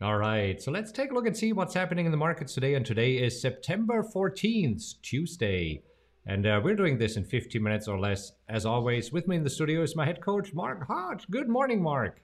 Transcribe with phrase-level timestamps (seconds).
[0.00, 2.74] All right, so let's take a look and see what's happening in the markets today.
[2.74, 5.82] And today is September 14th, Tuesday.
[6.24, 8.30] And uh, we're doing this in 15 minutes or less.
[8.48, 11.26] As always, with me in the studio is my head coach, Mark Hart.
[11.32, 12.20] Good morning, Mark.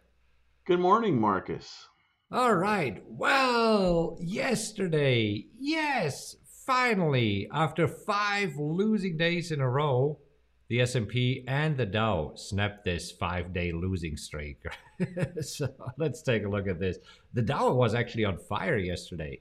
[0.65, 1.89] Good morning, Marcus.
[2.31, 3.03] All right.
[3.09, 10.21] Well, yesterday, yes, finally, after five losing days in a row,
[10.69, 14.63] the S&P and the Dow snapped this five-day losing streak.
[15.41, 15.69] so
[15.99, 16.99] let's take a look at this.
[17.33, 19.41] The Dow was actually on fire yesterday.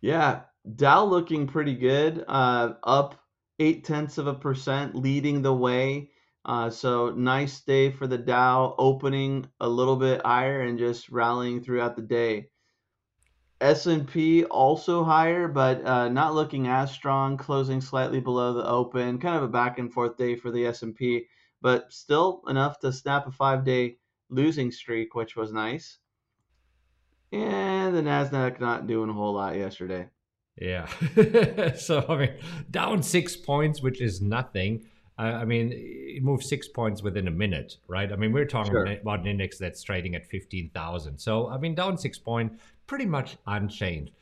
[0.00, 0.42] Yeah,
[0.76, 3.20] Dow looking pretty good, uh, up
[3.58, 6.10] eight tenths of a percent, leading the way.
[6.44, 11.62] Uh, so nice day for the Dow, opening a little bit higher and just rallying
[11.62, 12.48] throughout the day.
[13.64, 19.18] S&P also higher, but uh, not looking as strong, closing slightly below the open.
[19.18, 21.24] Kind of a back and forth day for the S&P,
[21.62, 23.96] but still enough to snap a five-day
[24.28, 25.98] losing streak, which was nice.
[27.32, 30.08] And the Nasdaq not doing a whole lot yesterday.
[30.60, 30.86] Yeah.
[31.74, 32.34] so I mean,
[32.70, 34.84] down six points, which is nothing.
[35.16, 38.12] I mean, it moves six points within a minute, right?
[38.12, 38.84] I mean, we're talking sure.
[38.84, 41.18] about an index that's trading at 15,000.
[41.18, 44.12] So, I mean, down six point, pretty much unchanged.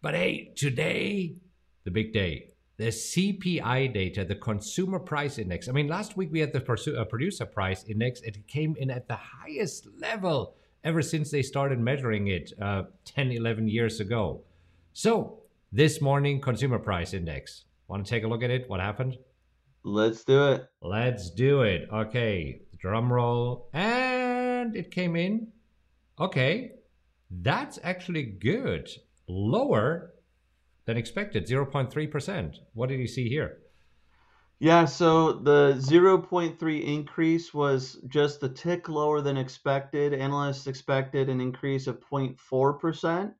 [0.00, 1.36] But hey, today,
[1.84, 5.68] the big day, the CPI data, the consumer price index.
[5.68, 8.20] I mean, last week we had the uh, producer price index.
[8.22, 13.32] It came in at the highest level ever since they started measuring it uh, 10,
[13.32, 14.42] 11 years ago.
[14.92, 15.38] So,
[15.70, 17.64] this morning, consumer price index.
[17.88, 18.68] Want to take a look at it?
[18.68, 19.16] What happened?
[19.84, 20.68] Let's do it.
[20.80, 21.88] Let's do it.
[21.92, 23.68] Okay, drum roll.
[23.72, 25.48] And it came in.
[26.18, 26.72] Okay,
[27.40, 28.88] that's actually good.
[29.28, 30.14] Lower
[30.84, 32.56] than expected, 0.3%.
[32.74, 33.58] What did you see here?
[34.58, 40.14] Yeah, so the 0.3 increase was just a tick lower than expected.
[40.14, 43.34] Analysts expected an increase of 0.4%.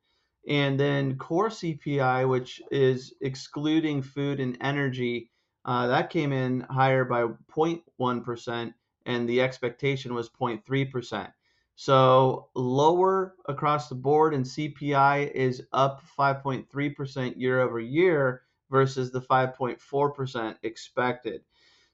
[0.49, 5.31] And then core CPI, which is excluding food and energy,
[5.65, 8.75] uh, that came in higher by 0.1%,
[9.07, 11.33] and the expectation was 0.3%.
[11.75, 19.21] So lower across the board, and CPI is up 5.3% year over year versus the
[19.21, 21.43] 5.4% expected.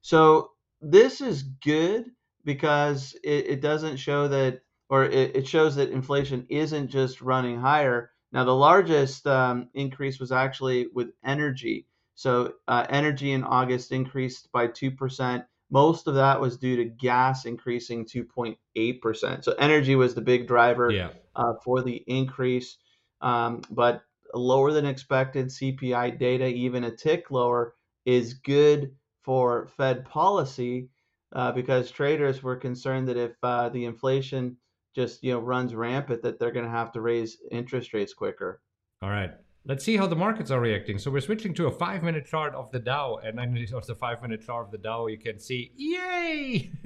[0.01, 2.11] So this is good
[2.45, 7.61] because it, it doesn't show that, or it, it, shows that inflation isn't just running
[7.61, 8.13] higher.
[8.33, 11.87] Now, the largest um, increase was actually with energy.
[12.15, 15.45] So uh, energy in August increased by 2%.
[15.71, 19.45] Most of that was due to gas increasing 2.8%.
[19.45, 21.11] So energy was the big driver yeah.
[21.37, 22.79] uh, for the increase,
[23.21, 24.03] um, but
[24.35, 27.75] lower than expected CPI data, even a tick lower,
[28.07, 30.89] is good for Fed policy
[31.35, 34.57] uh, because traders were concerned that if uh, the inflation
[34.95, 38.61] just you know runs rampant, that they're going to have to raise interest rates quicker.
[39.03, 39.31] All right.
[39.69, 40.97] Let's see how the markets are reacting.
[40.99, 43.95] So we're switching to a five minute chart of the Dow, and then of the
[43.95, 46.71] five minute chart of the Dow, you can see, yay!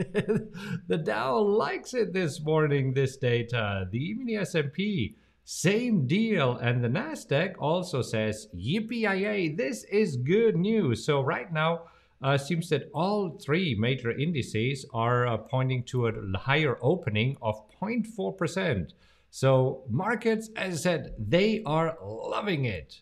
[0.89, 2.93] the Dow likes it this morning.
[2.93, 10.17] This data, the mini S&P, same deal, and the Nasdaq also says, yippee This is
[10.17, 11.07] good news.
[11.07, 11.85] So right now.
[12.25, 17.57] Uh, seems that all three major indices are uh, pointing to a higher opening of
[17.81, 18.93] 0.4%.
[19.35, 23.01] So markets, as I said, they are loving it.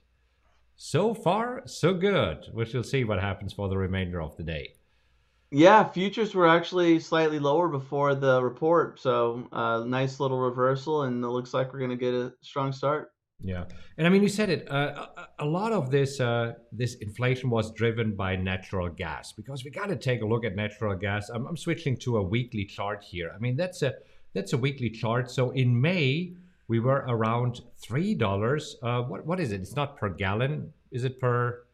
[0.76, 2.46] So far, so good.
[2.54, 4.74] We shall see what happens for the remainder of the day.
[5.50, 11.24] Yeah, futures were actually slightly lower before the report, so uh, nice little reversal, and
[11.24, 13.10] it looks like we're going to get a strong start.
[13.42, 13.64] Yeah,
[13.98, 14.70] and I mean, you said it.
[14.70, 19.64] Uh, a, a lot of this uh, this inflation was driven by natural gas because
[19.64, 21.28] we got to take a look at natural gas.
[21.28, 23.32] I'm, I'm switching to a weekly chart here.
[23.34, 23.94] I mean, that's a
[24.32, 25.30] that's a weekly chart.
[25.30, 26.34] So in May,
[26.68, 28.76] we were around three dollars.
[28.82, 29.60] Uh, what what is it?
[29.60, 30.72] It's not per gallon.
[30.90, 31.64] Is it per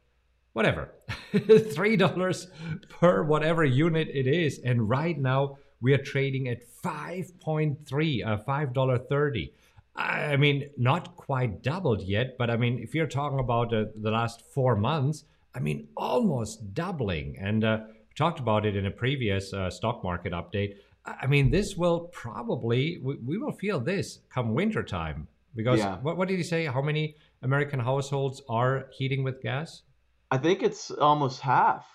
[0.53, 0.94] whatever?
[1.75, 2.49] three dollars
[2.89, 4.59] per whatever unit it is.
[4.65, 9.53] And right now we are trading at five point three, uh, five dollar thirty.
[9.94, 14.11] I mean, not quite doubled yet, but I mean, if you're talking about uh, the
[14.11, 15.25] last four months,
[15.55, 17.37] I mean, almost doubling.
[17.41, 20.76] And uh, we talked about it in a previous uh, stock market update.
[21.06, 25.99] I mean, this will probably we, we will feel this come winter time because yeah.
[25.99, 26.67] what, what did he say?
[26.67, 29.82] How many American households are heating with gas?
[30.31, 31.87] I think it's almost half.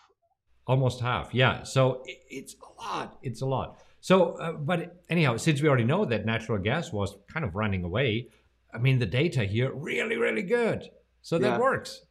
[0.68, 1.64] Almost half, yeah.
[1.64, 3.18] So it, it's a lot.
[3.22, 3.80] It's a lot.
[4.00, 7.84] So, uh, but anyhow, since we already know that natural gas was kind of running
[7.84, 8.30] away,
[8.74, 10.90] I mean, the data here really, really good.
[11.22, 12.02] So that works.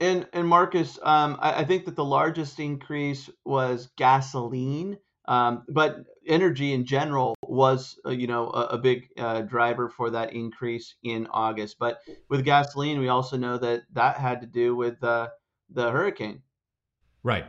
[0.00, 6.04] And and Marcus, um, I, I, think that the largest increase was gasoline, um, but
[6.26, 10.94] energy in general was, uh, you know, a, a big uh, driver for that increase
[11.02, 11.78] in August.
[11.78, 15.28] But with gasoline, we also know that that had to do with uh,
[15.70, 16.42] the hurricane.
[17.22, 17.46] Right.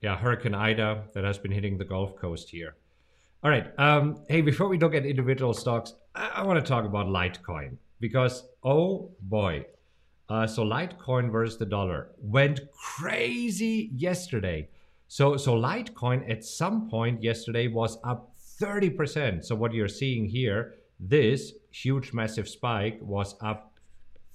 [0.00, 2.74] Yeah, Hurricane Ida that has been hitting the Gulf Coast here.
[3.44, 3.66] All right.
[3.78, 7.76] Um, hey, before we look at individual stocks, I, I want to talk about Litecoin
[8.00, 9.66] because, oh boy.
[10.28, 14.68] Uh, so Litecoin versus the dollar went crazy yesterday.
[15.12, 19.44] So, so Litecoin at some point yesterday was up 30%.
[19.44, 23.74] So what you're seeing here, this huge massive spike was up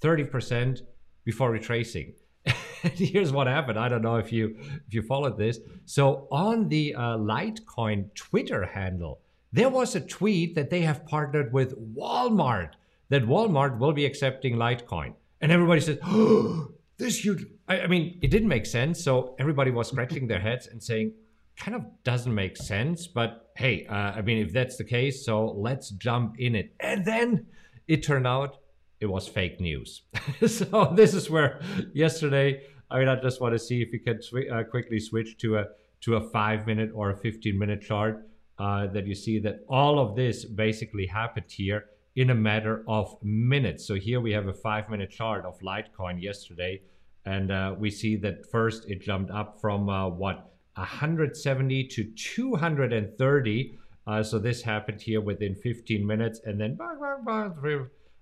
[0.02, 0.82] 30%
[1.24, 2.12] before retracing.
[2.94, 3.76] here's what happened.
[3.76, 5.58] I don't know if you if you followed this.
[5.84, 9.18] So on the uh, Litecoin Twitter handle,
[9.52, 12.74] there was a tweet that they have partnered with Walmart.
[13.08, 18.18] That Walmart will be accepting Litecoin, and everybody says, "Oh, this huge." I, I mean,
[18.22, 19.02] it didn't make sense.
[19.02, 21.12] So everybody was scratching their heads and saying,
[21.56, 25.46] "Kind of doesn't make sense." But hey, uh, I mean, if that's the case, so
[25.46, 26.74] let's jump in it.
[26.80, 27.46] And then
[27.86, 28.58] it turned out
[29.00, 30.02] it was fake news.
[30.46, 31.60] so this is where
[31.94, 35.38] yesterday, I mean, I just want to see if we can sw- uh, quickly switch
[35.38, 35.64] to a
[36.00, 38.28] to a five minute or a 15 minute chart
[38.58, 43.16] uh, that you see that all of this basically happened here in a matter of
[43.22, 43.86] minutes.
[43.86, 46.82] So here we have a five minute chart of Litecoin yesterday.
[47.24, 53.78] And uh, we see that first it jumped up from uh, what 170 to 230.
[54.06, 56.78] Uh, so this happened here within 15 minutes, and then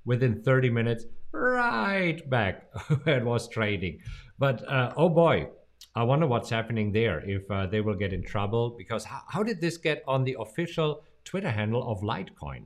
[0.05, 2.69] within 30 minutes, right back
[3.05, 4.01] where it was trading.
[4.39, 5.49] But uh, oh boy,
[5.95, 9.43] I wonder what's happening there if uh, they will get in trouble because how, how,
[9.43, 12.65] did this get on the official Twitter handle of Litecoin?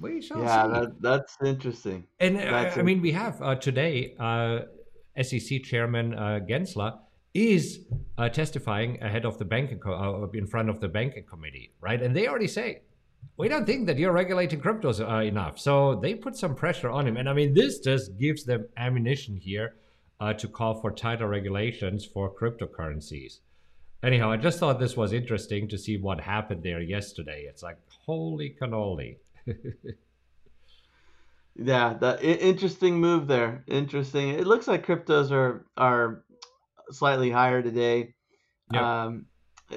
[0.00, 0.72] We shall yeah, see.
[0.72, 2.04] That, that's interesting.
[2.20, 4.60] And uh, that's I mean, we have uh, today uh,
[5.20, 6.98] SEC Chairman uh, Gensler
[7.34, 7.80] is
[8.32, 12.02] testifying ahead of the banking co- in front of the banking committee, right?
[12.02, 12.82] And they already say
[13.36, 15.58] we don't think that you're regulating cryptos uh, enough.
[15.58, 17.16] So they put some pressure on him.
[17.16, 19.74] And I mean, this just gives them ammunition here
[20.20, 23.38] uh, to call for tighter regulations for cryptocurrencies.
[24.02, 27.46] Anyhow, I just thought this was interesting to see what happened there yesterday.
[27.48, 29.16] It's like, holy cannoli.
[31.56, 33.64] yeah, the interesting move there.
[33.66, 34.30] Interesting.
[34.30, 36.24] It looks like cryptos are are
[36.90, 38.14] slightly higher today.
[38.72, 38.82] Yep.
[38.82, 39.26] Um,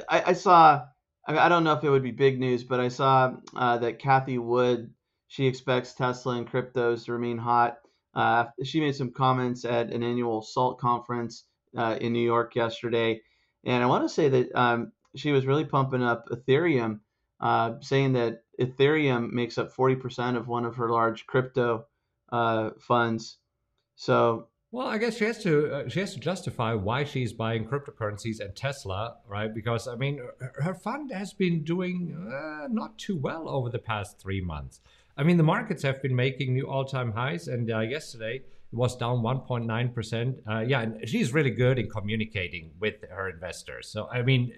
[0.09, 0.85] I, I saw
[1.27, 4.37] I don't know if it would be big news, but I saw uh, that Cathie
[4.37, 4.91] Wood
[5.27, 7.79] she expects Tesla and cryptos to remain hot.
[8.13, 11.45] Uh, she made some comments at an annual SALT conference
[11.75, 13.21] uh, in New York yesterday,
[13.65, 16.99] and I want to say that um, she was really pumping up Ethereum,
[17.41, 21.85] uh, saying that Ethereum makes up 40% of one of her large crypto
[22.31, 23.37] uh, funds.
[23.95, 27.65] So well, I guess she has to uh, she has to justify why she's buying
[27.65, 29.53] cryptocurrencies and Tesla, right?
[29.53, 30.19] Because I mean,
[30.55, 34.81] her fund has been doing uh, not too well over the past three months.
[35.15, 38.97] I mean, the markets have been making new all-time highs, and uh, yesterday it was
[38.97, 40.39] down 1.9 percent.
[40.45, 43.87] Uh, yeah, and she's really good in communicating with her investors.
[43.87, 44.51] So I mean,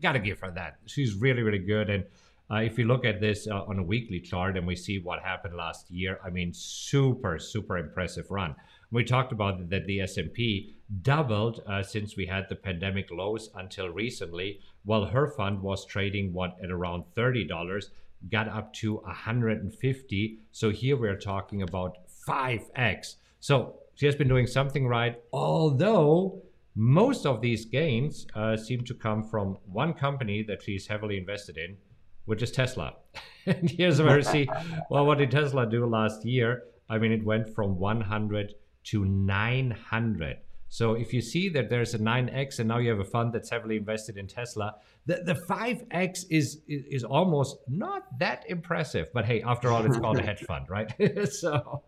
[0.00, 0.76] gotta give her that.
[0.86, 2.04] She's really really good and.
[2.50, 5.22] Uh, if you look at this uh, on a weekly chart and we see what
[5.22, 8.54] happened last year, I mean, super, super impressive run.
[8.90, 13.88] We talked about that the S&P doubled uh, since we had the pandemic lows until
[13.88, 17.84] recently, while her fund was trading what at around $30,
[18.30, 20.38] got up to 150.
[20.52, 21.96] So here we're talking about
[22.28, 23.16] 5x.
[23.40, 26.42] So she has been doing something right, although
[26.74, 31.56] most of these gains uh, seem to come from one company that she's heavily invested
[31.56, 31.76] in,
[32.24, 32.94] which is Tesla.
[33.46, 34.48] and here's where you see,
[34.90, 36.64] well, what did Tesla do last year?
[36.88, 38.54] I mean, it went from 100
[38.84, 40.38] to 900.
[40.68, 43.48] So if you see that there's a 9x and now you have a fund that's
[43.48, 44.74] heavily invested in Tesla,
[45.06, 49.08] the, the 5x is, is, is almost not that impressive.
[49.14, 50.92] But hey, after all, it's called a hedge fund, right?
[51.30, 51.84] so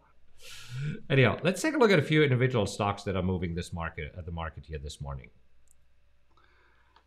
[1.10, 4.14] anyhow, let's take a look at a few individual stocks that are moving this market
[4.16, 5.30] at the market here this morning.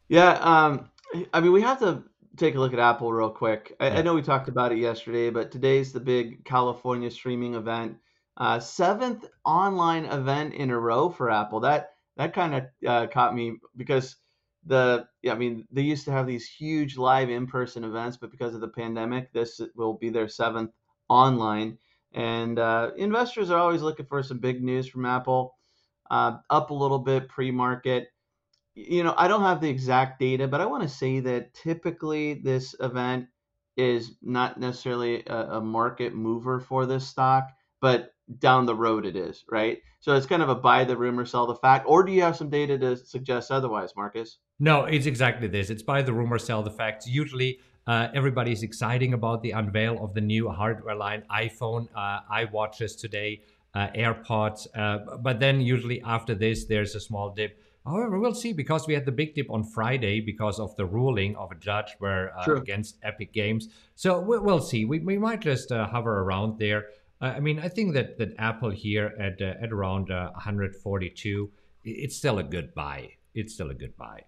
[0.10, 0.90] Yeah, um,
[1.34, 2.04] I mean we have to
[2.40, 3.76] take a look at Apple real quick.
[3.80, 3.98] I, yeah.
[3.98, 7.98] I know we talked about it yesterday, but today's the big California streaming event.
[8.38, 11.60] Uh, seventh online event in a row for Apple.
[11.60, 14.16] That that kind of uh, caught me because
[14.66, 18.56] the yeah, I mean they used to have these huge live in-person events, but because
[18.56, 20.72] of the pandemic, this will be their seventh
[21.10, 21.78] online.
[22.14, 25.56] And uh, investors are always looking for some big news from Apple.
[26.10, 28.08] Uh, up a little bit pre-market.
[28.88, 32.36] You know, I don't have the exact data, but I want to say that typically
[32.36, 33.28] this event
[33.76, 37.50] is not necessarily a, a market mover for this stock,
[37.82, 39.80] but down the road it is, right?
[40.00, 41.86] So it's kind of a buy the rumor, sell the fact.
[41.88, 44.38] Or do you have some data to suggest otherwise, Marcus?
[44.60, 45.70] No, it's exactly this.
[45.70, 47.08] It's buy the rumor, sell the facts.
[47.08, 52.94] Usually, Uh, everybody's exciting about the unveil of the new hardware line iPhone, uh, iWatches
[53.00, 53.42] today,
[53.74, 54.68] uh, AirPods.
[54.76, 57.58] Uh, but then usually after this, there's a small dip.
[57.86, 61.36] However, we'll see because we had the big dip on Friday because of the ruling
[61.36, 63.70] of a judge where uh, against Epic Games.
[63.96, 64.86] So we'll see.
[64.86, 66.88] We, we might just uh, hover around there.
[67.22, 71.52] I mean, I think that, that Apple here at at around 142,
[71.84, 73.10] it's still a good buy.
[73.34, 74.24] It's still a good buy.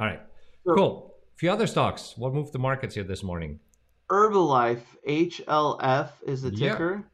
[0.00, 0.20] All right,
[0.66, 1.14] cool.
[1.34, 2.14] A few other stocks.
[2.16, 3.60] What moved the markets here this morning?
[4.10, 6.96] Herbalife, HLF is the ticker.
[6.96, 7.08] Yeah.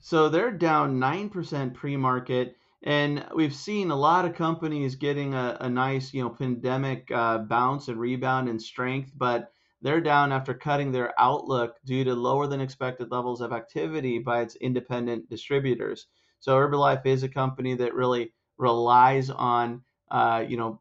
[0.00, 2.57] So they're down 9% pre market.
[2.82, 7.38] And we've seen a lot of companies getting a, a nice, you know, pandemic uh,
[7.38, 12.46] bounce and rebound in strength, but they're down after cutting their outlook due to lower
[12.46, 16.06] than expected levels of activity by its independent distributors.
[16.40, 20.80] So Herbalife is a company that really relies on, uh, you know,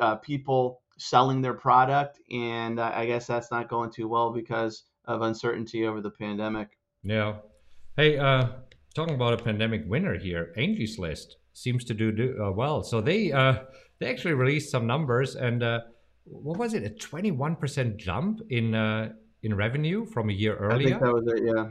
[0.00, 5.22] uh, people selling their product, and I guess that's not going too well because of
[5.22, 6.76] uncertainty over the pandemic.
[7.02, 7.36] Yeah.
[7.96, 8.48] Hey, uh,
[8.94, 12.82] talking about a pandemic winner here, Angie's List seems to do, do uh, well.
[12.82, 13.60] So they uh,
[13.98, 15.80] they actually released some numbers, and uh,
[16.24, 16.84] what was it?
[16.84, 20.88] A twenty one percent jump in uh, in revenue from a year earlier.
[20.88, 21.42] I think that was it.
[21.44, 21.66] Yeah.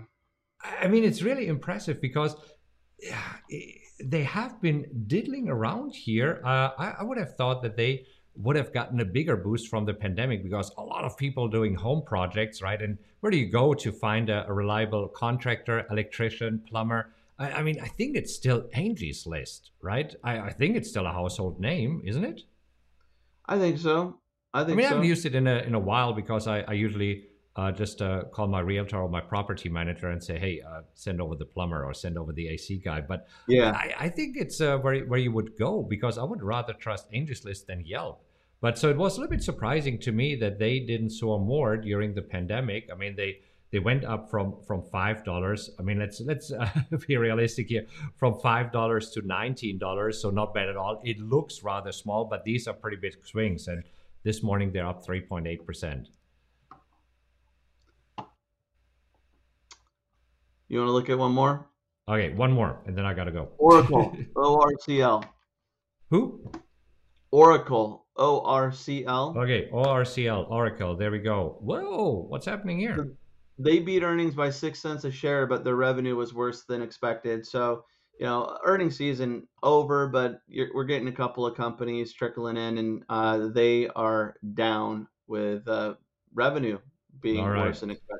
[0.82, 2.36] I mean, it's really impressive because
[4.04, 6.42] they have been diddling around here.
[6.46, 8.06] Uh, I, I would have thought that they
[8.36, 11.76] would have gotten a bigger boost from the pandemic because a lot of people doing
[11.76, 12.82] home projects, right?
[12.82, 17.14] And where do you go to find a, a reliable contractor, electrician, plumber?
[17.38, 20.14] I, I, mean, I think it's still Angie's List, right?
[20.24, 22.42] I, I, think it's still a household name, isn't it?
[23.46, 24.20] I think so.
[24.54, 24.74] I think.
[24.74, 24.88] I mean, so.
[24.88, 28.02] I haven't used it in a in a while because I, I usually uh, just
[28.02, 31.46] uh, call my realtor or my property manager and say, "Hey, uh, send over the
[31.46, 35.00] plumber or send over the AC guy." But yeah, I, I think it's uh, where
[35.06, 38.24] where you would go because I would rather trust Angie's List than Yelp.
[38.62, 41.78] But so it was a little bit surprising to me that they didn't soar more
[41.78, 42.90] during the pandemic.
[42.92, 43.40] I mean, they
[43.72, 45.70] they went up from from five dollars.
[45.80, 46.70] I mean, let's let's uh,
[47.08, 47.86] be realistic here.
[48.18, 51.02] From five dollars to nineteen dollars, so not bad at all.
[51.04, 53.68] It looks rather small, but these are pretty big swings.
[53.68, 53.84] And
[54.24, 56.10] this morning they're up three point eight percent.
[60.70, 61.68] You want to look at one more?
[62.08, 63.50] Okay, one more, and then I gotta go.
[63.58, 65.24] Oracle, O R C L.
[66.10, 66.52] Who?
[67.32, 69.36] Oracle, O R C L.
[69.38, 70.96] Okay, O R C L, Oracle.
[70.96, 71.58] There we go.
[71.62, 73.14] Whoa, what's happening here?
[73.58, 77.46] They beat earnings by six cents a share, but their revenue was worse than expected.
[77.46, 77.84] So,
[78.20, 80.42] you know, earnings season over, but
[80.74, 85.96] we're getting a couple of companies trickling in, and uh, they are down with uh,
[86.34, 86.78] revenue
[87.22, 87.66] being right.
[87.66, 88.19] worse than expected.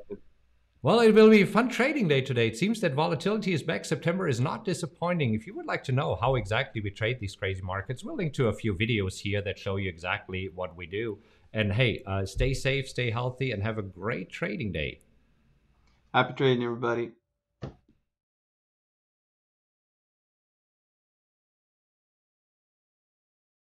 [0.82, 2.46] Well, it will be a fun trading day today.
[2.46, 3.84] It seems that volatility is back.
[3.84, 5.34] September is not disappointing.
[5.34, 8.32] If you would like to know how exactly we trade these crazy markets, we'll link
[8.34, 11.18] to a few videos here that show you exactly what we do.
[11.52, 15.00] And hey, uh, stay safe, stay healthy, and have a great trading day.
[16.14, 17.10] Happy trading, everybody.